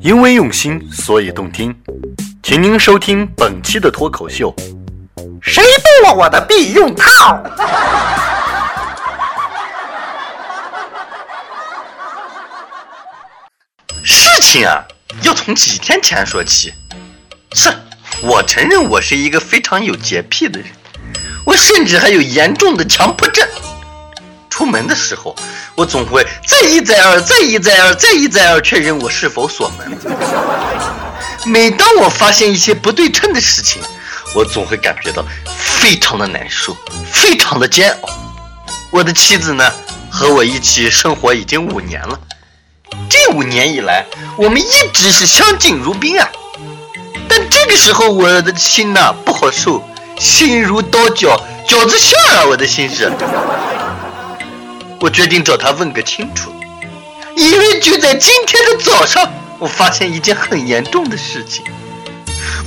[0.00, 1.74] 因为用心，所以动听。
[2.42, 4.54] 请您收听本期的脱口秀。
[5.40, 7.42] 谁动了我的避孕套？
[14.02, 14.84] 事情啊，
[15.22, 16.72] 要从几天前说起。
[17.54, 17.72] 是，
[18.22, 20.68] 我承认我是一个非常有洁癖的人，
[21.44, 23.46] 我甚至还有严重的强迫症。
[24.62, 25.34] 出门的时候，
[25.74, 29.98] 我总会再一再二、再一再二、再一再二确认我是否锁门。
[31.44, 33.82] 每当我发现一些不对称的事情，
[34.32, 35.24] 我总会感觉到
[35.58, 36.76] 非常的难受，
[37.10, 38.08] 非常的煎熬。
[38.92, 39.68] 我的妻子呢，
[40.08, 42.20] 和我一起生活已经五年了。
[43.10, 44.06] 这五年以来，
[44.36, 46.28] 我们一直是相敬如宾啊。
[47.28, 49.82] 但这个时候，我的心呐不好受，
[50.20, 51.36] 心如刀绞，
[51.66, 52.44] 饺子馅儿啊！
[52.48, 53.10] 我的心是。
[55.02, 56.54] 我决定找他问个清楚，
[57.34, 61.64] 因为就在今天的早上，我发现一件很严重的事情：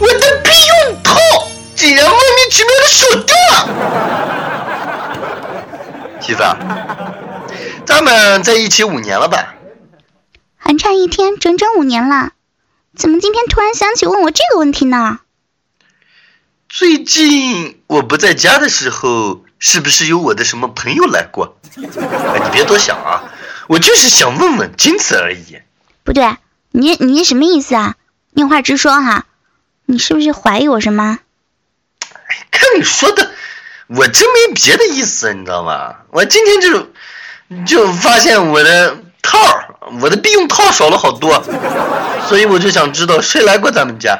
[0.00, 1.16] 我的避孕套
[1.76, 3.68] 竟然莫名其妙的少掉了。
[6.20, 6.42] 媳妇，
[7.86, 9.54] 咱们在一起五年了吧？
[10.56, 12.32] 还差一天，整整五年了，
[12.96, 15.20] 怎么今天突然想起问我这个问题呢？
[16.68, 19.43] 最近我不在家的时候。
[19.58, 21.56] 是不是有我的什么朋友来过？
[21.76, 21.86] 你
[22.52, 23.32] 别多想啊，
[23.66, 25.60] 我就是想问问，仅此而已。
[26.02, 26.36] 不对，
[26.70, 27.94] 你你什么意思啊？
[28.32, 29.26] 你有话直说哈，
[29.86, 31.18] 你是不是怀疑我什么？
[32.50, 33.30] 看你说的，
[33.86, 35.96] 我真没别的意思，你知道吗？
[36.10, 36.90] 我今天就
[37.64, 39.38] 就发现我的套，
[40.00, 41.42] 我的避孕套少了好多，
[42.28, 44.18] 所以我就想知道谁来过咱们家。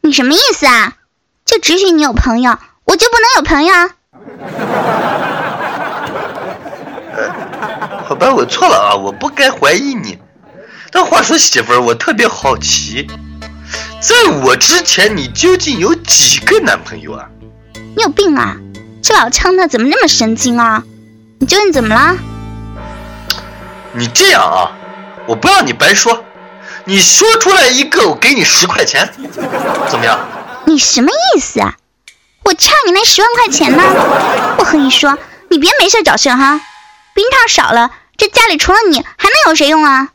[0.00, 0.94] 你什么意思啊？
[1.44, 3.90] 就只许你有朋友，我就不能有朋友？
[8.04, 10.18] 好吧，我错了啊，我不该怀疑你。
[10.90, 13.06] 但话说，媳妇儿，我特别好奇，
[14.00, 17.28] 在我之前，你究竟有几个男朋友啊？
[17.94, 18.56] 你有病啊！
[19.02, 20.82] 这老枪的怎么那么神经啊？
[21.38, 22.16] 你究竟怎么了？
[23.92, 24.72] 你这样啊，
[25.26, 26.24] 我不让你白说，
[26.84, 29.08] 你说出来一个，我给你十块钱，
[29.88, 30.18] 怎么样？
[30.64, 31.74] 你什么意思啊？
[32.48, 33.82] 我差你那十万块钱呢！
[34.58, 35.18] 我和你说，
[35.50, 36.58] 你别没事找事哈。
[37.12, 40.08] 冰套少了，这家里除了你还能有谁用啊？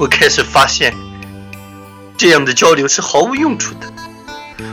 [0.00, 0.92] 我开始发现，
[2.16, 3.86] 这样的交流是毫无用处的。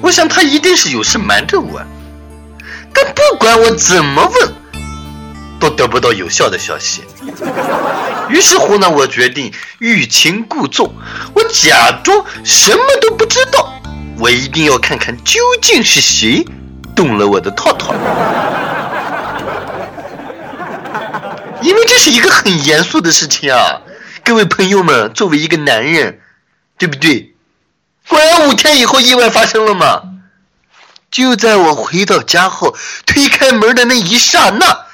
[0.00, 1.82] 我想他一定是有事瞒着我，
[2.94, 4.54] 但不管我怎么问，
[5.60, 7.02] 都得不到有效的消息。
[8.30, 10.94] 于是乎呢，我决定欲擒故纵，
[11.34, 13.73] 我假装什么都不知道。
[14.24, 16.46] 我一定要看看究竟是谁
[16.96, 17.92] 动了我的套套，
[21.60, 23.82] 因为这是一个很严肃的事情啊！
[24.24, 26.20] 各位朋友们，作为一个男人，
[26.78, 27.34] 对不对？
[28.08, 30.00] 果然五天以后意外发生了嘛！
[31.10, 32.74] 就在我回到家后，
[33.04, 34.86] 推开门的那一刹那，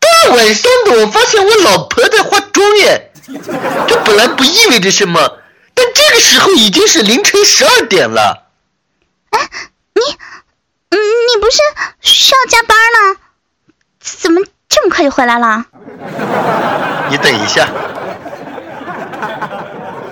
[0.00, 3.12] 大晚上的我发现我老婆在化妆耶！
[3.86, 5.20] 这本来不意味着什么，
[5.74, 8.43] 但这个时候已经是凌晨十二点了。
[9.34, 9.50] 哎，
[9.94, 10.02] 你，
[10.90, 11.58] 你不是
[12.00, 13.20] 需要加班呢？
[14.00, 15.66] 怎么这么快就回来了？
[17.10, 17.68] 你等一下，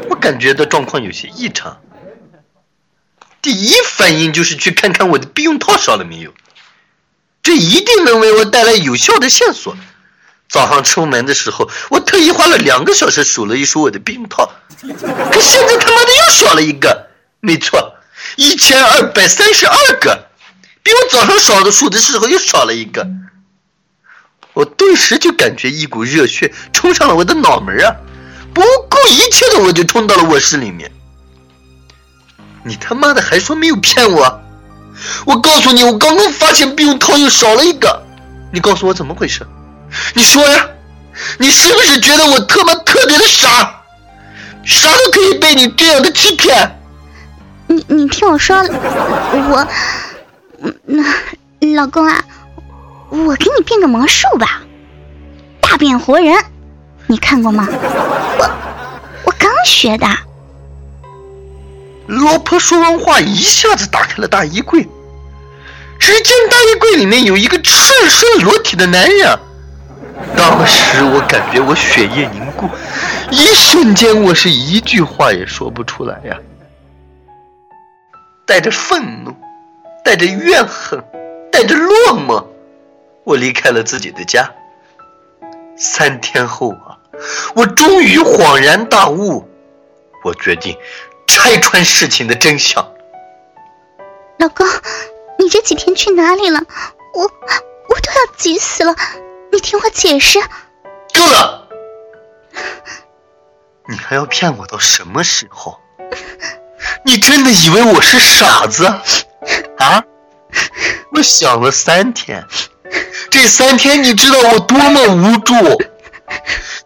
[0.08, 1.80] 我感觉到状况有些异常。
[3.40, 6.32] 第一反应就是去看看我的避孕套少了没有，
[7.42, 9.76] 这一定能为我带来有效的线索。
[10.48, 17.08] 早上出门的时候，我特意花了两个小时数了一数我的避孕套，可现在他妈的又少了一个。
[17.40, 17.91] 没错。
[18.36, 20.26] 一千二百三十二个，
[20.82, 23.06] 比我早上少的数的时候又少了一个，
[24.54, 27.96] 我顿时就感觉一股热血冲上了我的脑门啊！
[28.54, 30.92] 不顾一切的我就冲到了卧室里面。
[32.64, 34.40] 你他妈的还说没有骗我？
[35.24, 38.02] 我告诉你，我刚刚发现避孕套又少了一个，
[38.52, 39.46] 你告诉我怎么回事？
[40.14, 40.68] 你说呀，
[41.38, 43.82] 你是不是觉得我他妈特别的傻，
[44.64, 46.78] 傻都可以被你这样的欺骗？
[47.72, 49.66] 你你听我说，我，
[50.84, 51.02] 那
[51.74, 52.22] 老公啊，
[53.08, 54.60] 我给你变个魔术吧，
[55.60, 56.36] 大变活人，
[57.06, 57.66] 你看过吗？
[57.70, 58.50] 我
[59.24, 60.06] 我刚学的。
[62.08, 64.86] 老婆说完话，一下子打开了大衣柜，
[65.98, 67.74] 只见大衣柜里面有一个赤
[68.10, 69.38] 身裸体的男人。
[70.36, 72.68] 当时我感觉我血液凝固，
[73.30, 76.36] 一瞬间我是一句话也说不出来呀。
[78.52, 79.34] 带着愤怒，
[80.04, 81.02] 带着怨恨，
[81.50, 82.44] 带着落寞，
[83.24, 84.52] 我离开了自己的家。
[85.74, 87.00] 三天后啊，
[87.54, 89.48] 我终于恍然大悟，
[90.22, 90.76] 我决定
[91.26, 92.86] 拆穿事情的真相。
[94.36, 94.66] 老公，
[95.38, 96.60] 你这几天去哪里了？
[97.14, 97.28] 我我
[98.00, 98.94] 都要急死了！
[99.50, 100.38] 你听我解释。
[101.14, 101.68] 够了！
[103.88, 105.80] 你还要骗我到什么时候？
[107.04, 108.86] 你真的以为我是傻子？
[109.78, 110.04] 啊？
[111.14, 112.44] 我想了三天，
[113.30, 115.54] 这三天你知道我多么无助？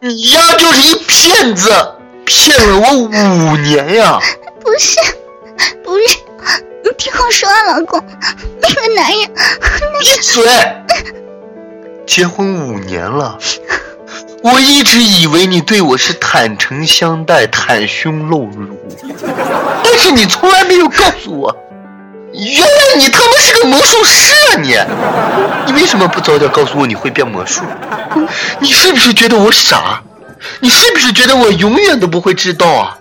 [0.01, 1.71] 你丫就是一骗子，
[2.25, 4.19] 骗了我五年呀！
[4.61, 4.99] 不是，
[5.85, 6.19] 不是，
[6.85, 8.03] 你听我说，啊老公，
[8.61, 9.31] 那个男人，
[10.01, 10.45] 闭嘴！
[12.07, 13.39] 结婚五年了，
[14.47, 18.79] 我一直以为你对我是坦诚相待、袒胸露乳，
[19.83, 21.57] 但是你从来没有告诉我。
[22.33, 24.61] 原来你他妈是个魔术师啊！
[24.63, 24.77] 你，
[25.67, 27.65] 你为什么不早点告诉我你会变魔术？
[28.61, 30.01] 你是不是觉得我傻？
[30.61, 32.99] 你是不是觉得我永远都不会知道啊？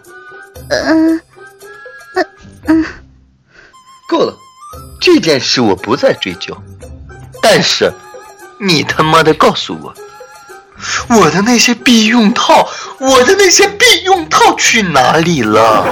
[0.70, 1.22] 嗯，
[2.16, 2.26] 嗯
[2.66, 2.86] 嗯，
[4.10, 4.36] 够了，
[5.00, 6.58] 这件事我不再追究。
[7.40, 7.94] 但是，
[8.60, 9.94] 你他妈的告诉我，
[11.10, 12.68] 我的那些避孕套，
[13.00, 15.86] 我的那些避孕套去哪里了？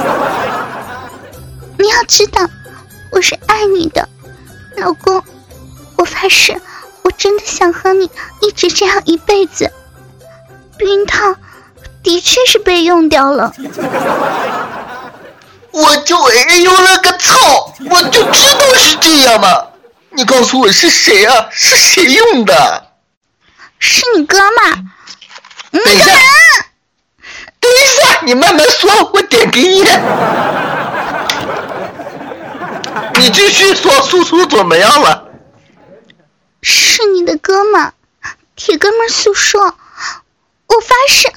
[1.77, 2.49] 你要知道。
[3.11, 4.09] 我是爱你的，
[4.77, 5.23] 老公，
[5.97, 6.59] 我发誓，
[7.03, 8.09] 我真的想和你
[8.41, 9.71] 一直这样一辈子。
[10.79, 11.35] 避孕套
[12.01, 13.53] 的确是被用掉了，
[15.69, 17.71] 我就哎呦了个操！
[17.87, 19.67] 我就知道是这样嘛！
[20.09, 21.47] 你告诉我是谁啊？
[21.51, 22.82] 是谁用的？
[23.85, 24.61] 是你哥吗。
[25.71, 26.05] 等一下，
[27.59, 29.83] 等一下，你慢慢说，我点给你。
[33.15, 35.27] 你继续说，叔叔怎么样了？
[36.61, 37.91] 是你的哥们，
[38.55, 39.61] 铁哥们诉说。
[39.61, 41.27] 我发誓，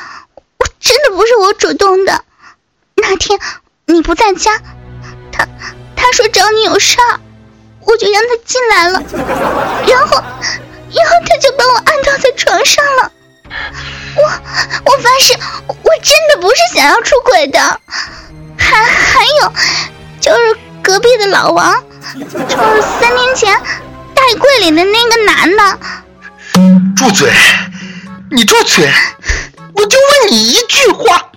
[0.57, 2.25] 我真的不是我主动的。
[2.95, 3.41] 那天
[3.87, 4.63] 你不在家，
[5.33, 5.49] 他
[5.97, 7.19] 他说找你有事儿，
[7.81, 9.03] 我就让他进来了。
[9.89, 10.23] 然后，
[10.95, 13.13] 然后他就把我按倒在床上了。
[14.17, 14.23] 我
[14.85, 15.35] 我发誓，
[15.69, 17.81] 我真的不是想要出轨的。
[18.59, 19.53] 还还有，
[20.21, 20.57] 就是。
[20.83, 21.83] 隔壁的老王，
[22.15, 23.61] 就是三年前
[24.15, 25.79] 带柜里的那个男的。
[26.95, 27.29] 住嘴！
[28.31, 28.89] 你住嘴！
[29.75, 31.33] 我就问你一句话，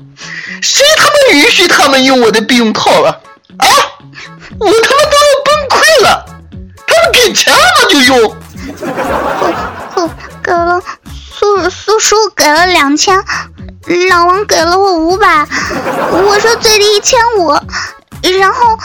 [0.62, 3.10] 谁他妈允许他们用我的避孕套了？
[3.58, 3.66] 啊！
[4.60, 6.26] 我他妈都要崩溃了！
[6.86, 8.38] 他们给钱了就用。
[8.72, 10.10] 给
[10.44, 10.82] 给了
[11.14, 13.24] 苏苏叔给了两千，
[14.10, 15.46] 老王给了我五百，
[16.12, 17.52] 我说最低一千五，
[18.40, 18.78] 然后。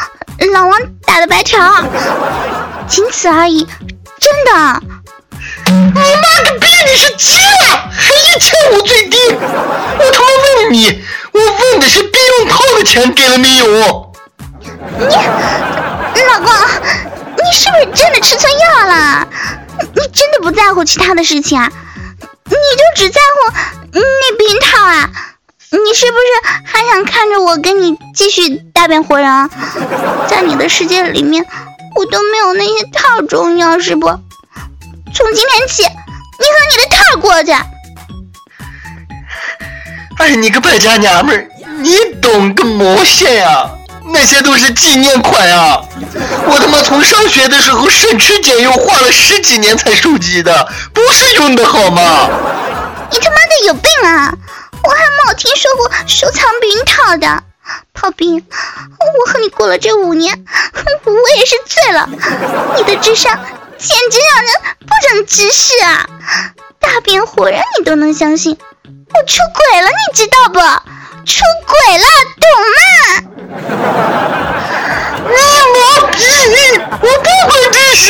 [0.52, 0.76] 老王
[1.06, 1.62] 打的白条，
[2.88, 3.64] 仅此而已，
[4.19, 4.82] 真的。
[5.64, 6.02] 你妈
[6.44, 7.88] 个逼，你是鸡啊？
[7.96, 9.16] 还一千五最低？
[9.31, 10.26] 我他妈
[10.58, 14.12] 问你，我问的是避孕套的钱给了没有？
[14.98, 15.06] 你，
[16.20, 16.52] 老公，
[17.36, 19.28] 你是不是真的吃错药了？
[19.94, 21.70] 你真的不在乎其他的事情啊？
[22.46, 23.52] 你就只在乎
[23.92, 25.10] 那避孕套啊？
[25.70, 26.24] 你是不是
[26.64, 29.50] 还想看着我跟你继续大变活人？
[30.28, 31.44] 在你的世界里面，
[31.96, 34.06] 我都没有那些套重要，是不？
[35.14, 37.52] 从今天起，你和你的套过去。
[40.18, 41.50] 哎，你个败家娘们儿，
[41.80, 43.69] 你懂个毛线呀？
[44.13, 45.81] 那些都是纪念款啊！
[46.46, 52.29] 我他妈从上学的时候省吃俭用花了十几年才收集的，不是用的好吗？
[53.11, 54.34] 你他妈的有病啊！
[54.82, 57.43] 我还没有听说过收藏避孕套的，
[57.94, 58.44] 炮兵，
[59.27, 60.44] 我和你过了这五年，
[61.05, 62.08] 我也是醉了。
[62.77, 63.34] 你的智商
[63.79, 66.06] 简直让人不忍直视啊！
[66.79, 70.61] 大变活人你都能相信，我出轨了，你知道不？
[71.25, 72.05] 出轨了，
[72.43, 73.33] 懂吗？
[75.27, 75.34] 你
[75.74, 76.17] 毛逼！
[76.91, 78.06] 我不会这事。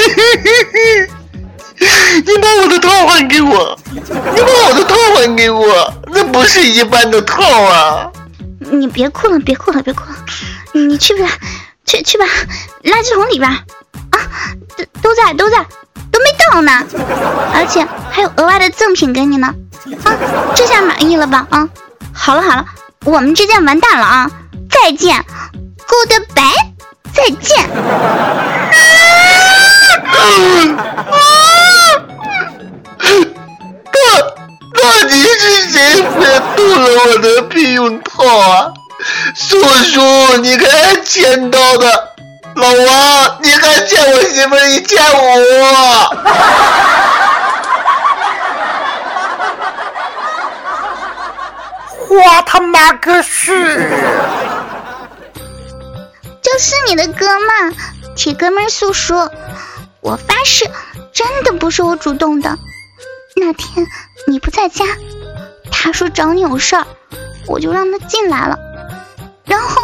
[2.24, 3.76] 你把我的套还给我！
[3.90, 5.92] 你把我的套还给我！
[6.12, 8.08] 那不是一般的套啊！
[8.60, 10.16] 你别哭了，别哭了，别哭了！
[10.72, 11.28] 你去吧，
[11.84, 12.24] 去去吧，
[12.84, 13.64] 垃圾桶里边啊，
[14.76, 15.58] 都都在都在，
[16.10, 16.84] 都没到呢，
[17.52, 19.52] 而且还有额外的赠品给你呢！
[20.04, 20.14] 啊，
[20.54, 21.46] 这下满意了吧？
[21.50, 21.68] 啊，
[22.12, 22.64] 好了好了，
[23.04, 24.30] 我们之间完蛋了啊！
[24.74, 25.24] 再见
[25.86, 26.72] ，Goodbye，
[27.14, 27.70] 再见。
[34.74, 38.72] 到底是谁骗动了我的避孕套啊？
[39.34, 42.14] 叔叔，你还欠到的，
[42.56, 45.16] 老王，你还欠我媳妇一千五。
[52.10, 53.52] 我他妈个去！
[56.54, 57.74] 就是你的歌嘛，
[58.14, 59.28] 铁哥们诉说。
[60.00, 60.70] 我发誓，
[61.12, 62.56] 真的不是我主动的。
[63.34, 63.84] 那天
[64.28, 64.84] 你不在家，
[65.72, 66.86] 他说找你有事儿，
[67.48, 68.56] 我就让他进来了，
[69.46, 69.82] 然后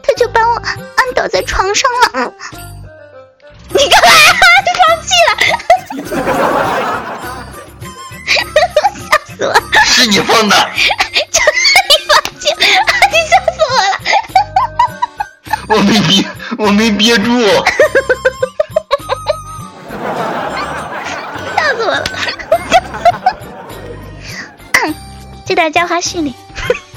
[0.00, 2.32] 他就把我按倒在床上了。
[3.70, 4.08] 你干嘛？
[4.62, 5.34] 你放弃了？
[8.30, 8.40] 笑
[9.36, 9.52] 死我！
[9.84, 10.54] 是你放的。
[15.68, 16.24] 我没憋，
[16.58, 17.40] 我没憋住，
[21.56, 22.04] 笑死我了！
[25.44, 26.34] 这段加花絮里，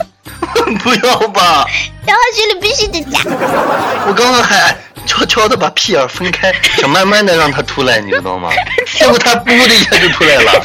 [0.84, 1.66] 不要吧？
[2.06, 3.20] 加花絮里必须得加。
[4.08, 8.50] 我刚刚还悄悄的把屁眼分开，想慢慢的让它出来，你知道吗？
[8.98, 10.52] 结果它噗的一下就出来了。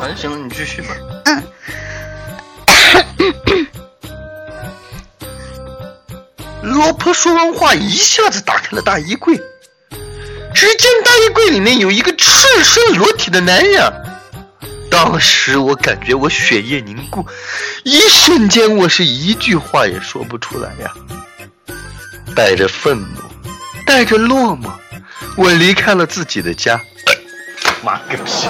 [0.00, 0.88] 反正行了，你继续吧。
[1.26, 1.42] 嗯。
[6.62, 9.36] 老婆说完话，一下子打开了大衣柜，
[10.54, 13.92] 只见大衣柜里面有一个赤身裸体的男人。
[14.90, 17.26] 当时我感觉我血液凝固，
[17.82, 20.92] 一瞬间我是一句话也说不出来呀。
[22.36, 23.20] 带着愤怒，
[23.84, 24.70] 带着落寞，
[25.36, 26.80] 我离开了自己的家。
[27.82, 28.46] 妈个屁！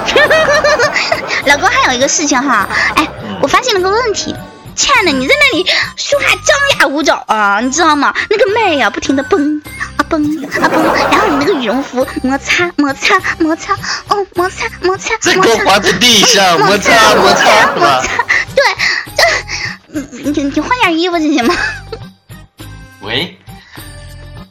[1.47, 3.09] 老公还有一个事情哈，哎，
[3.40, 4.35] 我发现了个问题。
[4.75, 8.14] 亲爱的，你在那里说话张牙舞爪啊，你知道吗？
[8.31, 9.62] 那个麦呀，不停的蹦
[9.97, 10.23] 啊蹦
[10.61, 13.75] 啊蹦，然后你那个羽绒服摩擦摩擦摩擦，
[14.09, 18.25] 哦摩擦摩擦，再给我滑在地上，摩擦摩擦摩擦，
[18.55, 18.64] 对，
[20.23, 21.55] 你你你换件衣服行吗？
[23.02, 23.38] 喂，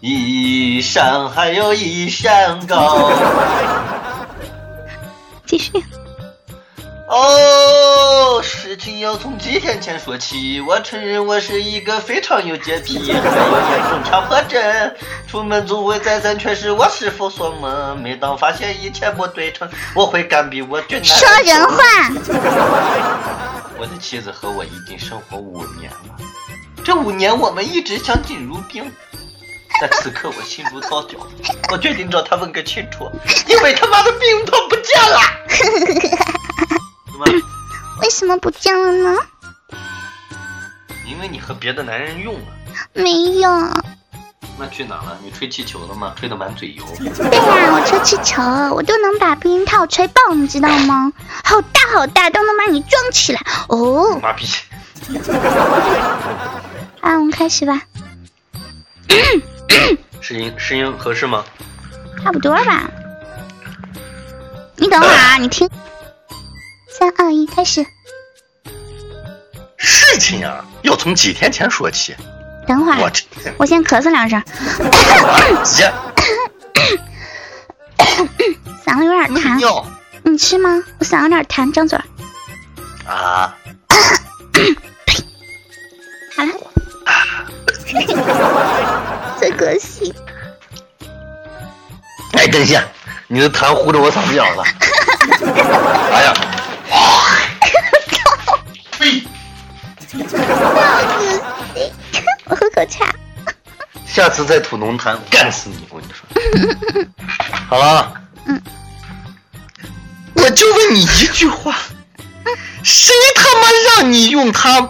[0.02, 3.12] 一山还有一山高，
[5.48, 5.72] 继续。
[7.08, 7.38] 哦，
[9.02, 10.62] 要从几天前说起。
[10.62, 14.96] 我承认我是一个非常有洁癖， 还有严重强迫症。
[15.28, 17.98] 出门总会再三确实我是否锁门。
[17.98, 21.06] 每当发现一切不对称，我会干逼我俊男。
[21.06, 21.78] 说人话。
[23.78, 26.16] 我的妻子和我已经生活五年了，
[26.86, 28.84] 这五年我们一直相敬如宾。
[29.82, 31.18] 但此刻我心如刀绞，
[31.72, 33.10] 我决定找他问个清楚，
[33.48, 35.20] 因为他妈的避孕套不见了。
[38.02, 39.18] 为什么不见了呢？
[41.08, 42.42] 因为你和别的男人用了。
[42.94, 43.50] 没有。
[44.58, 45.18] 那去哪了？
[45.24, 46.14] 你吹气球了吗？
[46.18, 46.84] 吹的满嘴油。
[46.98, 48.42] 对呀，我吹气球，
[48.74, 51.12] 我都能把避孕套吹爆，你知道吗？
[51.44, 53.42] 好大好大，都能把你装起来。
[53.70, 54.20] 哦。
[54.20, 54.46] 妈逼。
[57.02, 57.82] 啊，我们开始吧。
[60.22, 61.44] 声音声音合适吗？
[62.24, 62.90] 差不多吧。
[64.78, 65.70] 你等会儿啊，你听。
[67.02, 67.84] 三二一，开始。
[69.76, 72.16] 事情啊，要从几天前说起。
[72.68, 73.12] 等会儿，我
[73.58, 74.40] 我先咳嗽两声。
[78.86, 79.84] 嗓子有点痰。
[80.22, 80.84] 你吃吗？
[81.00, 81.98] 我嗓子有点痰，张嘴。
[83.08, 83.58] 啊。
[86.38, 86.54] 好了。
[89.40, 90.14] 真可惜。
[92.34, 92.84] 哎，等一下，
[93.28, 94.64] 你的痰糊着我嗓子眼了。
[96.14, 96.34] 哎呀！
[102.76, 103.14] 我喝口茶。
[104.06, 105.86] 下次再吐浓痰，干死你！
[105.90, 107.06] 我跟你说。
[107.70, 108.14] 好了。
[108.46, 108.62] 嗯。
[110.36, 111.76] 我就问你一句话：
[112.84, 114.82] 谁他妈让你用它？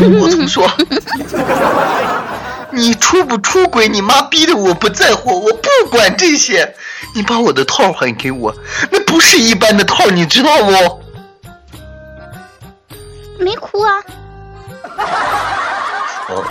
[0.00, 0.70] 我怎么说？
[2.70, 3.88] 你出不出轨？
[3.88, 6.74] 你妈逼的我不在乎，我不管这些。
[7.14, 8.54] 你把我的套还给我，
[8.90, 11.02] 那不是一般的套，你知道不？
[13.38, 14.02] 没哭啊。
[16.28, 16.44] 哦。